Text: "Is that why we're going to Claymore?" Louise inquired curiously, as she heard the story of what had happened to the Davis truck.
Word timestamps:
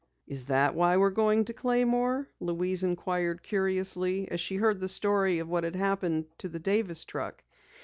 "Is 0.25 0.45
that 0.45 0.73
why 0.73 0.97
we're 0.97 1.11
going 1.11 1.45
to 1.45 1.53
Claymore?" 1.53 2.27
Louise 2.39 2.81
inquired 2.83 3.43
curiously, 3.43 4.27
as 4.31 4.41
she 4.41 4.55
heard 4.55 4.79
the 4.79 4.89
story 4.89 5.37
of 5.37 5.47
what 5.47 5.63
had 5.63 5.75
happened 5.75 6.25
to 6.39 6.49
the 6.49 6.57
Davis 6.57 7.05
truck. 7.05 7.43